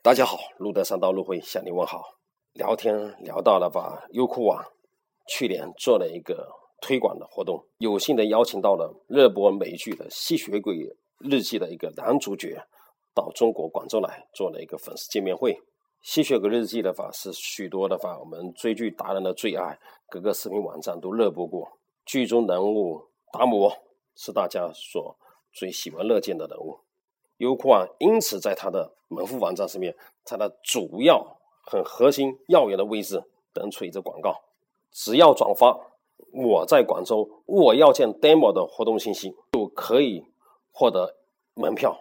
[0.00, 2.00] 大家好，路德三道路会向你问好。
[2.52, 4.64] 聊天聊到了吧，优酷网
[5.26, 6.48] 去年做了一个
[6.80, 10.76] 推广的活动，有幸的邀请到了热播美剧的《吸血鬼
[11.18, 12.62] 日记》的一个男主角
[13.12, 15.52] 到中国广州来做了一个粉丝见面会。
[16.00, 19.76] 《吸血鬼日记》的话是许多的话我们追剧达人的最爱，
[20.08, 21.68] 各个视频网站都热播过。
[22.06, 23.76] 剧中人物达摩
[24.14, 25.16] 是大家所
[25.52, 26.78] 最喜闻乐见的人物。
[27.38, 34.42] 优酷啊因此在它的门户网站上面，它的主要很核心耀眼的位置登出一则广告，
[34.92, 35.78] 只要转发
[36.32, 40.24] “我在广州，我要见 demo” 的活动信息，就可以
[40.72, 41.16] 获得
[41.54, 42.00] 门票，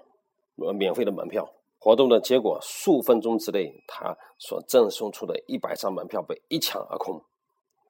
[0.57, 1.49] 呃，免费的门票。
[1.79, 7.21] 活动的结果，数分钟之内，他所赠送出的一百张门票被一抢而空。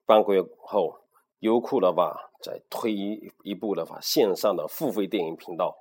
[0.05, 0.99] 半个月后，
[1.39, 5.75] 优酷的话在推一一部的话线上的付费电影频道。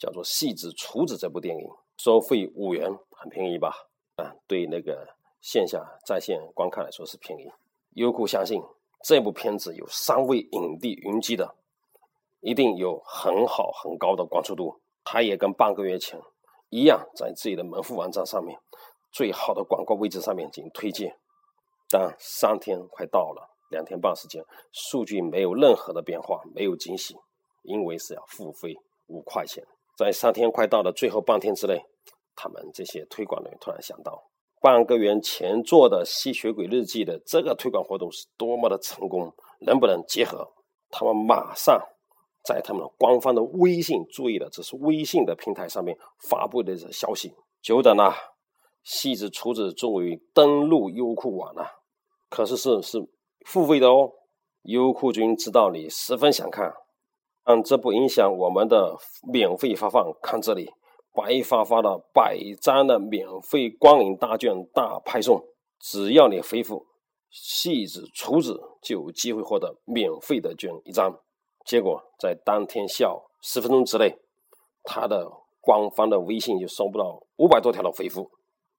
[0.00, 3.72] 叫做《戏子厨子》这部电影，收费五元，很便宜吧？
[4.16, 5.06] 啊，对那个
[5.42, 7.52] 线下在线观看来说是便宜。
[7.92, 8.62] 优酷相信
[9.04, 11.54] 这部片子有三位影帝云集的，
[12.40, 14.80] 一定有很好很高的关注度。
[15.04, 16.18] 他也跟半个月前
[16.70, 18.58] 一样，在自己的门户网站上面
[19.12, 21.14] 最好的广告位置上面进行推荐。
[21.90, 24.42] 但三天快到了，两天半时间，
[24.72, 27.16] 数据没有任何的变化，没有惊喜，
[27.62, 29.66] 因为是要付费五块钱。
[30.00, 31.78] 在三天快到的最后半天之内，
[32.34, 34.18] 他们这些推广人突然想到，
[34.58, 40.50] 半个月前做的《吸血鬼日记》的这个推广活动是多么的成功，能不能结合？
[40.88, 41.78] 他们马上
[42.42, 45.94] 在他们官方的微信，注意了，这是微信的平台上面
[46.30, 47.34] 发布的这消息。
[47.60, 48.14] 久等了，
[48.82, 51.82] 戏子厨子终于登录优酷网了，
[52.30, 52.98] 可是是是
[53.44, 54.10] 付费的哦。
[54.62, 56.72] 优酷君知道你十分想看。
[57.44, 58.96] 但这不影响我们的
[59.32, 60.12] 免费发放。
[60.22, 60.70] 看这里，
[61.12, 65.42] 白发发的百张的免费光影大券大派送，
[65.80, 66.86] 只要你回复
[67.30, 71.18] “戏子厨子”，就有机会获得免费的券一张。
[71.64, 74.16] 结果在当天下午十分钟之内，
[74.84, 75.30] 他的
[75.60, 78.30] 官方的微信就收不到五百多条的回复，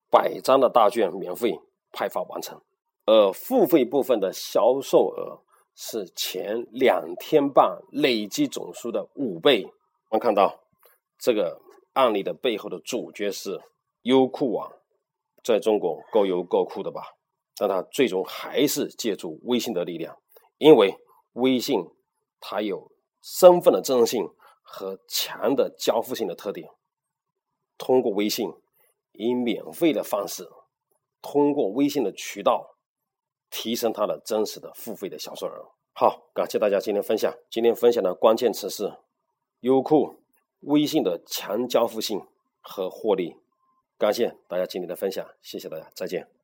[0.09, 1.59] 百张的大券免费
[1.91, 2.61] 派发完成。
[3.05, 5.41] 而付费部分的销售额。
[5.75, 9.65] 是前两天半累计总数的五倍。
[10.09, 10.63] 我们看到
[11.17, 11.61] 这个
[11.93, 13.61] 案例的背后的主角是
[14.01, 14.71] 优酷网，
[15.43, 17.01] 在中国够优够酷的吧？
[17.55, 20.17] 但它最终还是借助微信的力量，
[20.57, 20.97] 因为
[21.33, 21.83] 微信
[22.39, 24.27] 它有身份的真性
[24.63, 26.69] 和强的交付性的特点。
[27.77, 28.51] 通过微信
[29.13, 30.49] 以免费的方式，
[31.21, 32.75] 通过微信的渠道。
[33.51, 35.72] 提升它的真实的付费的销售额。
[35.94, 37.31] 好，感谢大家今天分享。
[37.50, 38.91] 今天分享的关键词是
[39.59, 40.16] 优酷、
[40.62, 42.25] 微信的强交付性
[42.62, 43.35] 和获利。
[44.00, 46.41] 感谢大家今天的分享，谢谢大家，再见。